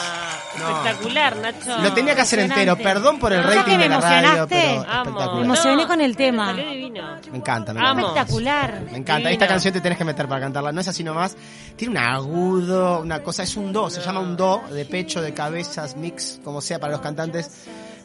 [0.58, 0.68] No.
[0.68, 1.78] Espectacular, Nacho.
[1.78, 2.76] Lo tenía que hacer entero.
[2.76, 4.46] Perdón por el No, rating de la radio, emocionaste.
[4.56, 5.02] pero Amo.
[5.02, 5.34] espectacular.
[5.36, 6.52] Me emocioné con el tema.
[6.52, 7.90] Me encanta, me Amo.
[8.00, 8.08] encanta.
[8.20, 8.80] Espectacular.
[8.82, 9.30] Me encanta, Divino.
[9.30, 11.36] esta canción te tenés que meter para cantarla, no es así nomás.
[11.76, 15.32] Tiene un agudo, una cosa, es un do, se llama un do, de pecho, de
[15.32, 17.50] cabezas, mix, como sea para los cantantes.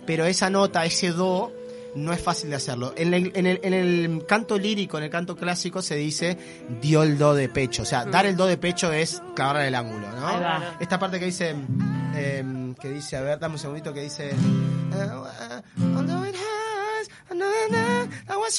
[0.05, 1.51] Pero esa nota, ese do,
[1.95, 2.93] no es fácil de hacerlo.
[2.95, 6.37] En el, en el, en el canto lírico, en el canto clásico, se dice
[6.81, 7.83] dio el do de pecho.
[7.83, 10.29] O sea, dar el do de pecho es clavar el ángulo, ¿no?
[10.79, 11.55] Esta parte que dice,
[12.15, 14.31] em, que dice, a ver, dame un segundito, que dice...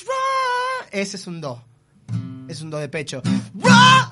[0.05, 0.91] wrong.
[0.91, 1.63] Ese es un do.
[2.49, 3.23] Es un do de pecho.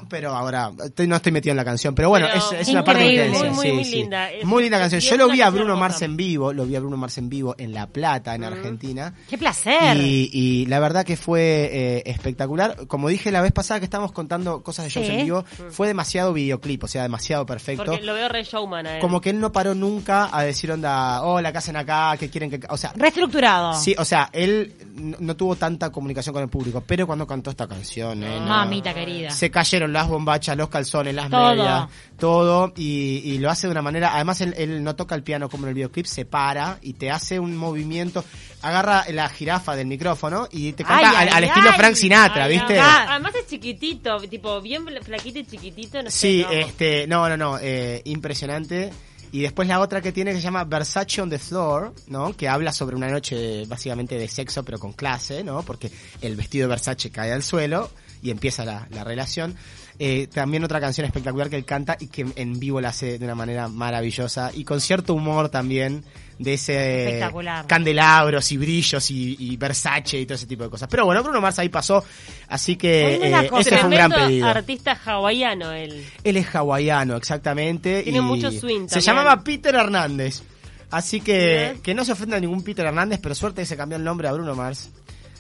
[0.09, 1.95] Pero ahora estoy- no estoy metido en la canción.
[1.95, 3.38] Pero bueno, Pero es, es una parte intensa.
[3.40, 3.90] Muy, muy, sí, muy sí.
[3.97, 4.31] linda.
[4.31, 5.01] Es- Muy linda canción.
[5.01, 5.77] Yo lo vi a Bruno.
[5.77, 6.53] Mars en vivo.
[6.53, 9.14] Lo vi a Bruno Mars en vivo en La Plata, en Argentina.
[9.29, 9.97] Qué placer.
[9.97, 12.87] Y, y la verdad que fue eh, espectacular.
[12.87, 16.33] Como dije la vez pasada que estábamos contando cosas de shows en vivo, fue demasiado
[16.33, 17.85] videoclip, o sea, demasiado perfecto.
[17.85, 19.01] Porque lo veo re showman a él.
[19.01, 22.17] Como que él no paró nunca a decir onda, hola, ¿qué hacen acá?
[22.19, 22.61] ¿Qué quieren que...?
[22.69, 23.75] O sea, Reestructurado.
[23.75, 27.51] sí, o sea, él no, no tuvo tanta comunicación con el público, pero cuando cantó
[27.51, 28.47] esta canción, eh, no.
[28.47, 29.31] Mamita querida.
[29.31, 31.51] se cayeron las bombachas, los calzones, las Todo.
[31.55, 31.88] medias,
[32.19, 35.49] todo, y, y lo hace de una manera, además él, él no toca el piano
[35.49, 38.25] como en el videoclip, se para y te hace un movimiento,
[38.62, 41.77] agarra la jirafa del micrófono y te canta Ay, al, ay, al estilo ay.
[41.77, 42.79] Frank Sinatra, ¿viste?
[42.79, 46.19] Además es chiquitito, tipo bien flaquito y chiquitito, no sé.
[46.19, 46.51] Sí, no.
[46.53, 48.90] este, no, no, no, eh, impresionante.
[49.33, 52.37] Y después la otra que tiene que se llama Versace on the Floor, ¿no?
[52.37, 55.62] Que habla sobre una noche básicamente de sexo pero con clase, ¿no?
[55.62, 55.90] Porque
[56.21, 57.90] el vestido de Versace cae al suelo
[58.23, 59.57] y empieza la, la relación.
[59.99, 63.25] Eh, también otra canción espectacular que él canta y que en vivo la hace de
[63.25, 66.05] una manera maravillosa y con cierto humor también
[66.39, 67.21] de ese
[67.69, 70.89] candelabros y brillos y, y Versace y todo ese tipo de cosas.
[70.91, 72.05] Pero bueno, Bruno Mars ahí pasó,
[72.49, 74.49] así que eh, ese fue un gran pedido.
[74.49, 76.05] artista hawaiano él.
[76.25, 78.03] Él es hawaiano, exactamente.
[78.03, 80.43] Tiene y mucho swing Se llamaba Peter Hernández.
[80.91, 83.97] Así que que no se ofenda a ningún Peter Hernández, pero suerte que se cambió
[83.97, 84.91] el nombre a Bruno Mars.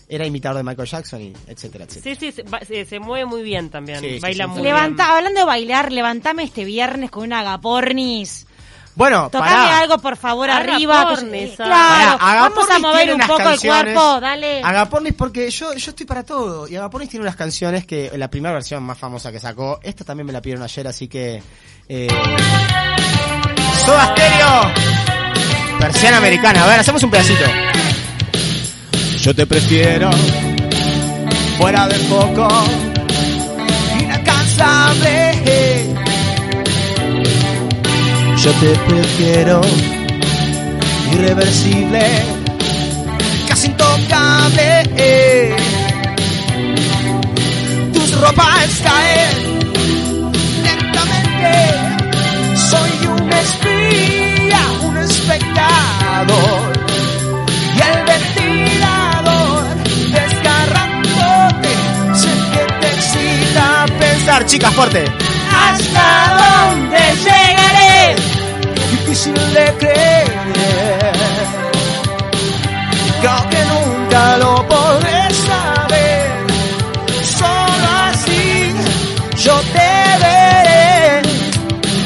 [0.08, 2.14] Era imitador de Michael Jackson y etcétera, etcétera.
[2.14, 4.00] Sí, sí, se, va- se- se mueve muy bien también.
[4.00, 4.50] Sí, sí, Baila sí.
[4.50, 8.46] muy Levanta, hablando de bailar, levantame este viernes con una agapornis.
[8.96, 9.78] Bueno, Tocame pará.
[9.80, 11.16] algo, por favor, Agapornis, arriba.
[11.16, 11.66] que- ah.
[11.66, 14.62] claro, Pará, vamos a Agapornis mover un poco el cuerpo, dale.
[14.62, 16.68] Agapornis porque yo, yo estoy para todo.
[16.68, 20.26] Y Agapornis tiene unas canciones que la primera versión más famosa que sacó, esta también
[20.26, 21.42] me la pidieron ayer, así que...
[21.88, 22.06] Eh,
[23.84, 25.78] Soda Stereo.
[25.80, 26.62] Versión americana.
[26.64, 27.44] A ver, hacemos un pedacito.
[29.24, 30.10] Yo te prefiero
[31.56, 32.46] fuera de foco,
[33.98, 35.94] inalcanzable.
[38.36, 39.62] Yo te prefiero
[41.10, 42.02] irreversible,
[43.48, 45.56] casi intocable.
[47.94, 50.32] Tus ropas caen
[50.64, 51.50] lentamente.
[52.68, 56.93] Soy un espía, un espectador.
[64.34, 65.04] Pensar, chicas, fuerte.
[65.52, 68.16] ¿Hasta dónde llegaré?
[68.90, 70.32] Difícil de creer.
[73.20, 76.32] Creo que nunca lo podré saber.
[77.38, 78.74] Solo así
[79.42, 81.22] yo te veré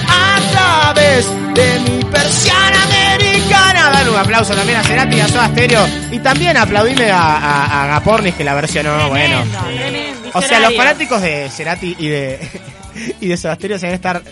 [0.08, 3.90] a través de mi persiana americana.
[3.90, 5.86] Dale un aplauso también a Cerati y a Soda Stereo.
[6.12, 9.42] Y también aplaudime a, a, a Agapornis que la versionó, bueno.
[9.42, 9.97] Tremendo, tremendo.
[10.34, 12.38] O sea, los fanáticos de Cerati y de,
[13.20, 14.22] y de Stereo se deben estar,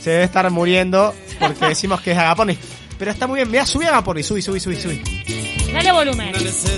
[0.00, 2.58] se deben estar muriendo porque decimos que es Agapornis.
[2.98, 3.50] Pero está muy bien.
[3.50, 5.02] Mira, subí a Agapornis, subí, subí, subí, subí.
[5.72, 6.32] Dale volumen.
[6.36, 6.68] Eso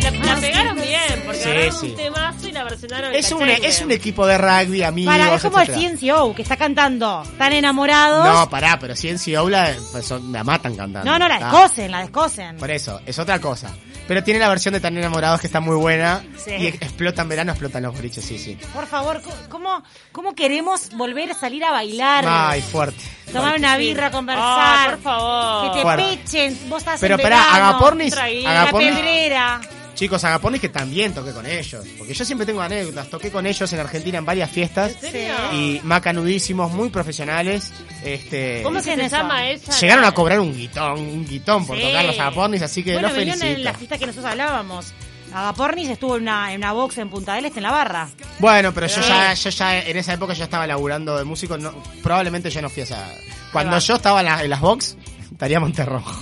[0.00, 1.86] la, la pegaron bien, porque Sí, agarraron sí.
[1.90, 3.14] un temazo y la versionaron.
[3.14, 5.90] Es un, es un equipo de rugby, amigos, Para, es como el etcétera.
[6.18, 7.22] CNCO que está cantando.
[7.22, 8.24] Están enamorados.
[8.26, 11.08] No, pará, pero CNCO la, pues la matan cantando.
[11.08, 12.56] no, no, la Ah, descosen, la descosen.
[12.56, 13.72] Por eso, es otra cosa.
[14.12, 16.22] Pero tiene la versión de Tan Enamorados que está muy buena.
[16.36, 16.50] Sí.
[16.50, 18.58] Y explotan verano, explotan los boliches, sí, sí.
[18.74, 22.22] Por favor, ¿cómo- ¿cómo, ¿cómo queremos volver a salir a bailar?
[22.28, 23.02] Ay, fuerte.
[23.32, 24.90] Tomar una birra, Ay, conversar.
[24.96, 25.70] por favor.
[25.72, 26.02] que te Fuerte.
[26.18, 26.58] pechen.
[26.68, 29.60] Vos estás Pero en pará, verano, Agapornis, traí, La pedrera.
[30.02, 31.86] Chicos, Agapornis que también toqué con ellos.
[31.96, 33.08] Porque yo siempre tengo anécdotas.
[33.08, 34.92] Toqué con ellos en Argentina en varias fiestas.
[35.00, 35.34] ¿En serio?
[35.52, 37.72] Y macanudísimos, muy profesionales.
[38.04, 39.16] Este, ¿Cómo se eso.
[39.16, 39.72] llama ella?
[39.80, 41.84] Llegaron a cobrar un guitón, un guitón por Sí.
[41.84, 43.44] tocar los Agapornis, así que Bueno, los felicito.
[43.46, 44.92] en la fiesta que nosotros hablábamos.
[45.32, 48.08] Agapornis estuvo en una, en una box en Punta del Este, en la barra.
[48.40, 49.08] Bueno, pero yo Sí.
[49.08, 52.68] ya, yo ya en esa época yo estaba laburando de músico, no, probablemente yo no
[52.68, 53.08] fui a esa...
[53.52, 54.96] Cuando yo estaba en, la- en las box,
[55.30, 56.20] estaría Monterrojo.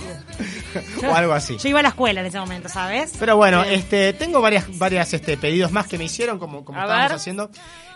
[1.09, 1.57] o algo así.
[1.57, 3.13] Yo iba a la escuela en ese momento, ¿sabes?
[3.19, 6.83] Pero bueno, este, tengo varias, varias este, pedidos más que me hicieron, como, como A
[6.83, 7.15] estábamos ver.
[7.17, 7.49] haciendo.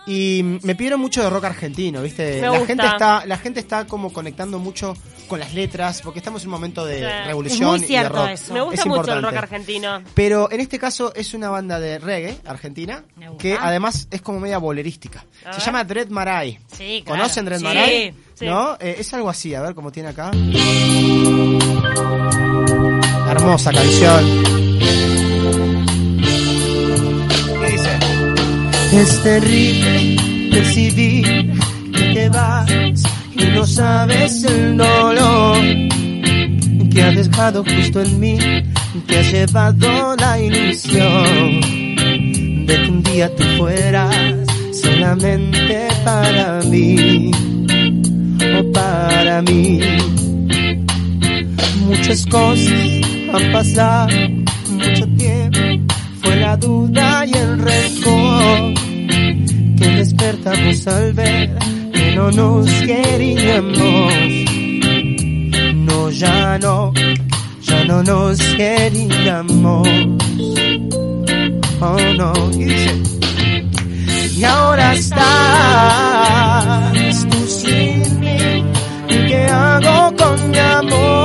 [0.08, 2.36] Y me pidieron mucho de rock argentino, ¿viste?
[2.36, 2.68] Me la gusta.
[2.68, 4.94] gente está, la gente está como conectando mucho
[5.28, 7.06] con las letras, porque estamos en un momento de Sí.
[7.26, 8.30] revolución Es muy y de rock.
[8.30, 8.54] eso.
[8.54, 10.04] Me gusta Es mucho el rock argentino.
[10.14, 13.04] Pero en este caso es una banda de reggae argentina
[13.40, 15.26] que además es como media bolerística.
[15.44, 15.66] A Se ver.
[15.66, 16.60] llama Dread Marai.
[16.72, 17.22] Sí, claro.
[17.24, 17.64] ¿Conocen Dread Sí.
[17.64, 18.14] Marai?
[18.36, 18.46] Sí.
[18.46, 18.76] ¿No?
[18.80, 20.30] Eh, es algo así, a ver cómo tiene acá.
[23.36, 24.24] Hermosa canción.
[27.60, 27.90] ¿Qué dice?
[28.94, 31.54] Es terrible percibir
[31.92, 32.72] que te vas
[33.36, 35.58] y no sabes el dolor
[36.94, 38.38] que has dejado justo en mí,
[39.06, 41.60] que has llevado la ilusión
[42.66, 44.16] de que un día tú fueras
[44.72, 47.32] solamente para mí
[48.58, 49.82] o para mí.
[51.86, 54.08] Muchas cosas han pasado,
[54.70, 55.60] mucho tiempo,
[56.22, 58.74] fue la duda y el rencor
[59.78, 61.58] que despertamos al ver
[61.94, 64.14] que no nos queríamos.
[65.76, 66.94] No, ya no,
[67.62, 69.88] ya no nos queríamos.
[71.82, 72.34] Oh no,
[74.38, 75.24] y ahora estás
[77.30, 78.66] tú sin mí.
[79.08, 81.25] ¿Y qué hago con mi amor?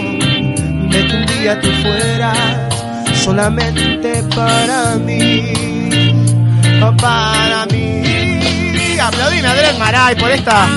[1.01, 2.37] de que un día tú fueras
[3.23, 5.53] solamente para mí,
[6.99, 8.01] para mí.
[8.99, 10.67] Aplaudime a Dread Marai por esta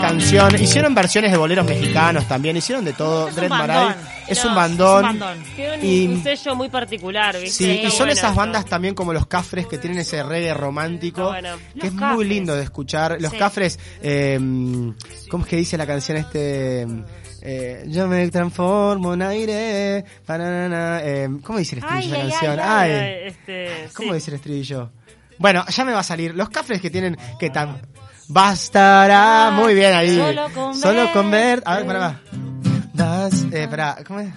[0.00, 0.54] canción.
[0.60, 3.28] Hicieron versiones de boleros mexicanos también, hicieron de todo.
[3.28, 3.50] Es Dread.
[3.50, 3.94] Marai
[4.28, 5.04] es No, un bandón.
[5.04, 5.44] Es un bandón.
[5.56, 7.50] Tiene un, Y- un sello muy particular, ¿viste?
[7.64, 11.24] Sí, y son bueno esas bandas también como los Cafres que tienen ese reggae romántico,
[11.28, 11.56] bueno.
[11.74, 13.18] que Los es muy lindo de escuchar.
[13.20, 13.36] Los Sí.
[13.38, 14.38] Cafres, eh,
[15.30, 16.86] ¿cómo es que dice la canción este?
[17.42, 20.04] Eh, yo me transformo en aire.
[20.26, 22.58] pananana, eh, ¿Cómo dice el estribillo Ay, de la ay, canción?
[22.62, 24.14] ay, Ay, este, ¿Cómo sí.
[24.14, 24.90] dice el estribillo?
[25.38, 26.34] Bueno, ya me va a salir.
[26.34, 27.80] Los Cafres que tienen que tan
[28.28, 30.16] bastará muy bien ahí.
[30.16, 31.62] Solo con Solo con ver.
[31.62, 31.70] verte.
[31.70, 32.20] A ver, para va.
[32.92, 33.68] Bas, eh,
[34.06, 34.28] ¿cómo es?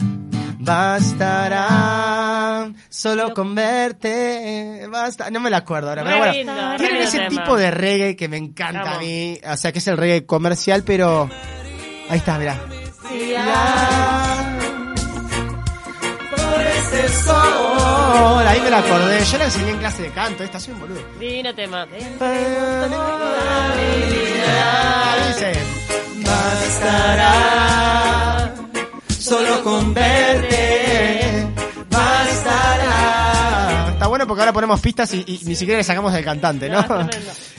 [0.60, 1.68] Bastará
[2.90, 4.88] solo con verte.
[4.90, 6.32] Basta, no me la acuerdo ahora, pero bueno.
[6.34, 7.44] lindo, Tienen ese tema.
[7.44, 9.38] tipo de reggae que me encanta a mí.
[9.46, 11.30] O sea, que es el reggae comercial, pero.
[12.10, 12.58] Ahí está, mirá.
[16.94, 18.48] Este sol.
[18.48, 19.24] Ahí me la acordé.
[19.26, 20.44] Yo la enseñé en clase de canto.
[20.44, 21.02] Esta soy un boludo.
[21.20, 21.86] Divino tema.
[21.86, 22.04] Dice.
[26.26, 27.34] Bastará
[29.08, 31.48] solo con verte.
[31.90, 32.63] Bastará.
[34.14, 36.84] Bueno porque ahora ponemos pistas y, y ni siquiera le sacamos del cantante, ¿no?
[36.84, 37.10] No.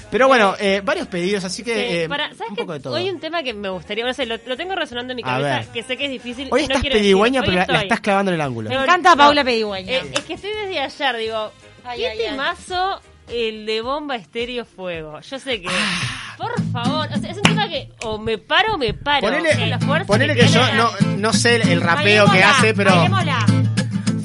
[0.09, 2.63] Pero bueno, eh, varios pedidos, así que Sí, eh, para- ¿sabes un qué?
[2.63, 2.95] poco de todo.
[2.95, 5.65] Hoy un tema que me gustaría, no sé, lo, lo tengo resonando en mi cabeza,
[5.73, 6.47] que sé que es difícil.
[6.53, 7.55] Hoy no estás quiero pedigüeña, decir.
[7.59, 8.71] pero Hoy la, estás clavando en el ángulo.
[8.71, 9.91] Me encanta Paula Pedigüeña.
[9.95, 11.51] Eh, es que estoy desde ayer, digo,
[11.85, 12.31] Ay, ¿qué ay, ay.
[12.31, 15.19] temazo el de Bomba Estéreo Fuego?
[15.23, 16.37] Yo sé que, Ah.
[16.39, 19.27] por favor, o sea, es un tema que o me paro o me paro.
[19.27, 19.77] Ponele,
[20.07, 20.77] ponele que, yo tiene.
[20.79, 22.93] no, no sé el, el rapeo que hace, pero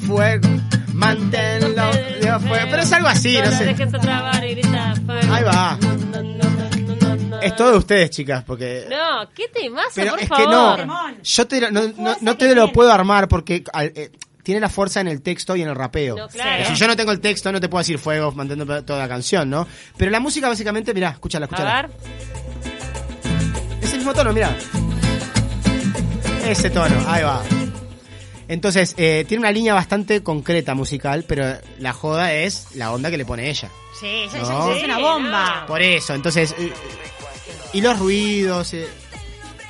[0.06, 0.48] fuego,
[1.00, 1.90] manténlo,
[2.20, 2.66] Dios, fuego.
[2.70, 3.76] Pero es algo así, no sé.
[5.30, 5.78] Ahí va.
[7.42, 8.86] Es todo de ustedes, chicas, porque...
[8.90, 10.76] No, qué temazo, pero por es favor.
[10.76, 12.68] que no, yo te, lo- no, no, te lo tiene.
[12.68, 14.10] puedo armar porque al- eh,
[14.42, 16.16] tiene la fuerza en el texto y en el rapeo.
[16.16, 16.64] No, claro.
[16.66, 19.48] Si yo no tengo el texto, no te puedo decir fuego manteniendo toda la canción,
[19.48, 19.66] ¿no?
[19.96, 21.82] Pero la música básicamente, mirá, escúchala, A escúchala.
[21.82, 21.90] ver.
[23.82, 24.54] Es el mismo tono, mira.
[26.46, 27.42] Ese tono, ahí va.
[28.50, 33.16] Entonces, eh, tiene una línea bastante concreta musical, pero la joda es la onda que
[33.16, 33.70] le pone ella.
[33.98, 34.70] Sí, ella, No.
[34.72, 35.64] ella es una bomba.
[35.68, 36.54] Por eso, entonces...
[36.58, 36.72] eh,
[37.72, 38.74] y los ruidos...
[38.74, 38.88] eh,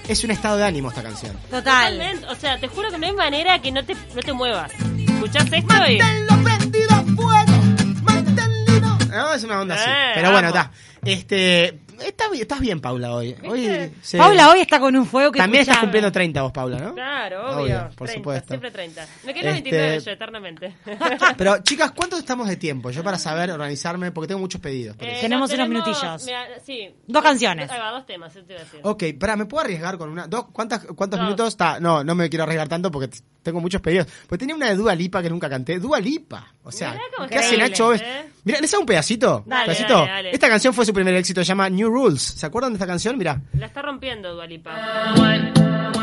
[0.09, 1.37] es un estado de ánimo esta canción.
[1.51, 1.63] Total.
[1.93, 2.27] Totalmente.
[2.27, 4.73] O sea, te juro que no hay manera que no te, no te muevas.
[4.99, 5.99] ¿Escuchás esto y...?
[6.43, 7.63] prendido a fuego,
[8.03, 8.99] manténlo.
[9.09, 9.91] No, es una onda así.
[9.91, 10.73] Eh, Pero bueno, está.
[11.05, 13.35] Este, está, bien- estás bien, Paula, hoy.
[13.47, 14.17] Hoy sí.
[14.19, 16.95] Paula hoy está con un fuego que También estás cumpliendo 30 vos, Paula, ¿no?
[16.95, 17.63] Claro, obvio.
[17.63, 18.49] Obvio, por 30, supuesto.
[18.49, 19.07] Siempre 30.
[19.25, 20.77] Me quedo Este- 29 yo, eternamente.
[21.37, 22.91] Pero, chicas, ¿cuánto estamos de tiempo?
[22.91, 24.97] Yo para saber organizarme, porque tengo muchos pedidos.
[24.97, 25.21] por Eh, eso.
[25.23, 26.25] Tenemos no, unos minutillos.
[26.25, 26.95] mira, sí.
[27.07, 27.71] Dos canciones.
[27.71, 28.81] Ahí va, dos temas, te iba a decir.
[28.83, 30.27] Ok, para, ¿me puedo arriesgar con una?
[30.27, 31.25] Dos, ¿cuántas, ¿Cuántos Dos.
[31.27, 31.49] minutos?
[31.49, 33.11] está no, no me quiero arriesgar tanto porque
[33.43, 34.07] tengo muchos pedidos.
[34.29, 35.79] Porque tenía una de Dua Lipa que nunca canté.
[35.79, 36.53] Dua Lipa.
[36.63, 37.95] O sea, Mirá ¿qué hace Nacho?
[37.95, 38.27] ¿eh?
[38.45, 39.43] Mira, ¿les hago un pedacito?
[39.47, 39.95] Dale, pedacito.
[39.95, 40.31] dale, dale.
[40.31, 42.21] Esta canción fue su primer éxito, se llama New Rules.
[42.23, 43.17] ¿Se acuerdan de esta canción?
[43.17, 43.41] Mira.
[43.55, 44.75] La está rompiendo Dualipa.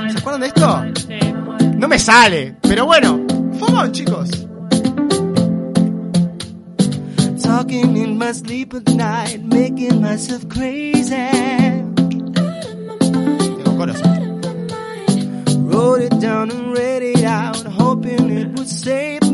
[0.10, 0.86] ¿Se acuerdan de esto?
[1.08, 1.20] Sí.
[1.76, 3.26] No me sale, pero bueno.
[3.60, 4.30] Fogón, chicos.
[7.42, 11.16] Talking in my sleep at night, making myself crazy.
[12.36, 14.02] Tengo coros.
[15.56, 19.27] Wrote it down and read it out, hoping it would save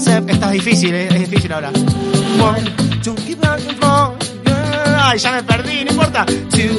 [0.00, 1.08] I tell myself, Esta es difícil, ¿eh?
[1.08, 1.70] es difícil ahora.
[2.40, 2.64] one,
[3.02, 4.16] don't keep on phone.
[4.98, 6.24] Ay, ya me perdí, no importa.
[6.24, 6.78] Two,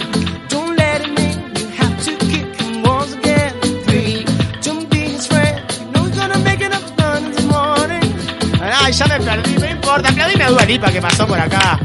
[0.49, 1.53] don't let him in.
[1.55, 3.53] You have to kick him once again.
[3.86, 4.26] Three,
[4.63, 5.61] don't be his friend.
[5.86, 8.15] You know he's gonna make it up done in the morning.
[8.61, 10.09] Ay, ya me perdí, no importa.
[10.09, 11.80] Aplaudime a Dua Lipa que pasó por acá.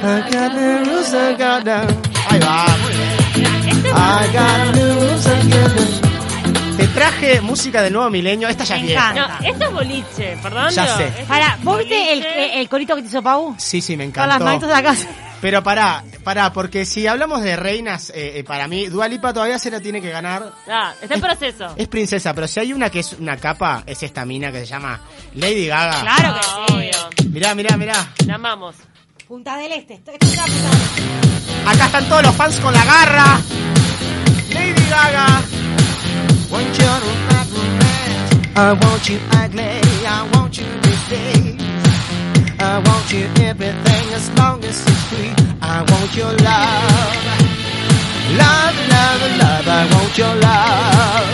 [0.00, 1.86] I got the rules, I got them.
[2.30, 3.68] Ahí va, muy bien.
[3.68, 6.07] Este es I got the rules, I got them.
[6.78, 8.46] Te traje música del nuevo milenio.
[8.48, 9.10] Esta ya es vieja.
[9.10, 9.38] encanta.
[9.42, 10.70] No, esto es boliche, perdón.
[10.70, 11.08] Ya sé.
[11.08, 12.60] Esto Para, ¿vos viste el, boliche.
[12.60, 13.54] el corito que te hizo Pau?
[13.58, 14.28] Sí, sí, me Con encantó.
[14.34, 15.08] las manitos de la casa.
[15.40, 19.58] Pero pará, pará, porque si hablamos de reinas, eh, eh, para mí, Dua Lipa todavía
[19.58, 20.52] se la tiene que ganar.
[20.68, 21.74] Ah, está en proceso.
[21.76, 24.66] Es princesa, pero si hay una que es una capa, es esta mina que se
[24.66, 25.00] llama
[25.34, 26.00] Lady Gaga.
[26.00, 26.74] Claro que Ah, sí.
[26.74, 27.30] obvio.
[27.30, 28.12] Mirá, mirá, mirá.
[28.26, 28.76] La amamos.
[29.26, 29.94] Punta del Este.
[29.94, 30.42] Esto, esto
[31.66, 33.40] Acá están todos los fans con la garra.
[34.52, 35.42] Lady Gaga.
[36.58, 37.12] Want you to
[37.54, 38.30] romance.
[38.56, 39.80] I want you ugly.
[40.16, 40.64] I want you
[41.06, 41.56] stay.
[42.58, 45.34] I want you everything as long as it's free.
[45.62, 47.14] I want your love.
[48.42, 49.66] Love, love, love.
[49.68, 51.28] I want your love.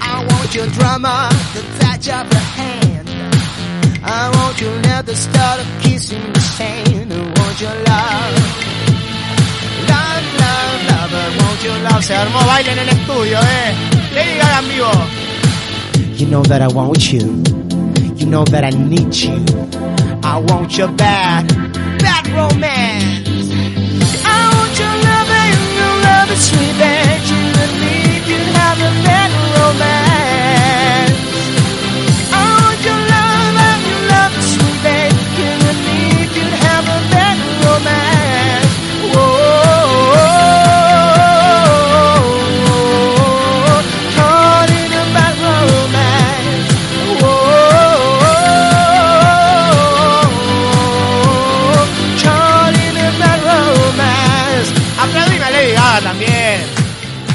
[0.00, 3.08] I want your drama, the touch of your hand.
[4.02, 7.12] I want your love, the start of kissing the sand.
[7.12, 7.76] I want your.
[7.84, 8.91] Love,
[12.02, 13.74] Se armó baile en el estudio, eh.
[14.12, 14.90] Lady Gaga en vivo.
[16.16, 17.42] You know that I want you.
[18.16, 19.44] You know that I need you.
[20.24, 21.46] I want your bad,
[21.98, 23.28] bad romance.
[24.24, 26.71] I want your love and your love is sweet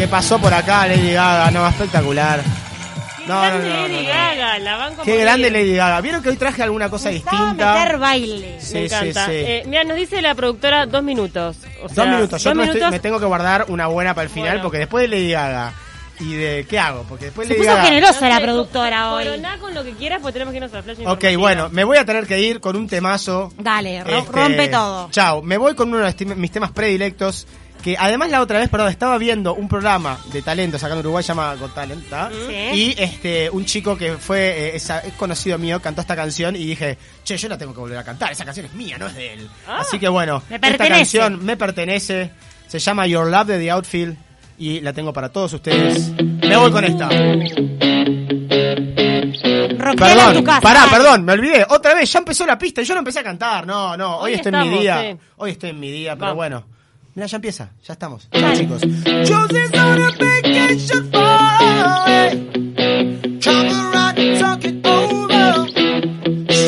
[0.08, 2.42] pasó por acá Lady Gaga, no, espectacular.
[2.42, 4.08] Qué No, grande no, no, Lady no, no.
[4.08, 5.26] Gaga, la banco Qué morir.
[5.26, 6.02] grande Lady Gaga.
[6.02, 7.74] ¿Vieron que hoy traje alguna cosa distinta?
[7.74, 8.58] meter baile.
[8.62, 9.26] Sí, Me encanta.
[9.26, 9.38] sí, sí.
[9.38, 11.58] Eh, mira, nos dice la productora dos minutos.
[11.84, 12.42] O sea, Dos minutos.
[12.44, 12.92] Yo dos me, estoy- minutos.
[12.92, 14.64] me tengo que guardar una buena para el final Bueno.
[14.64, 15.74] porque después de Lady Gaga
[16.20, 17.04] y de ¿qué hago?
[17.08, 19.26] Porque después Se Lady puso generosa No la productora hoy.
[19.26, 21.84] Coroná con lo que quieras, pues tenemos que irnos a la flash Ok, bueno, me
[21.84, 23.52] voy a tener que ir con un temazo.
[23.58, 25.10] Dale, Este, rompe todo.
[25.12, 27.46] Chao, me voy con uno de mis temas predilectos.
[27.88, 31.24] Que además la otra vez, perdón, estaba viendo un programa de talentos acá en Uruguay,
[31.24, 32.30] se llama Got Talent, ¿tá?
[32.30, 32.54] Sí.
[32.54, 36.66] Y este, un chico que fue, eh, esa- es conocido mío, cantó esta canción y
[36.66, 39.16] dije, che, yo la tengo que volver a cantar, esa canción es mía, no es
[39.16, 39.50] de él.
[39.66, 39.78] Ah.
[39.80, 42.30] Así que bueno, esta canción me pertenece,
[42.68, 44.18] se llama Your Love de The Outfield
[44.60, 46.10] y la tengo para todos ustedes.
[46.22, 47.08] Me voy con esta.
[47.10, 47.40] En
[49.96, 50.60] Perdón, tu casa.
[50.60, 51.66] pará, perdón, me olvidé.
[51.70, 53.66] Otra vez, ya empezó la pista y yo no empecé a cantar.
[53.66, 55.02] No, no, hoy, Hoy estoy en mi día.
[55.14, 55.18] sí.
[55.38, 56.36] Hoy estoy en mi día, pero Vamos.
[56.36, 56.77] bueno.
[57.18, 58.30] Mira, ya empieza, ya estamos.
[58.30, 58.82] Chao, chicos.
[59.28, 63.40] Josie's on a vacation far away.
[63.40, 65.66] Travel around, talk it over.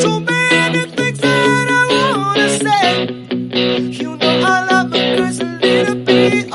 [0.02, 3.06] So many things that I wanna say.
[4.02, 6.50] You know I love a little bit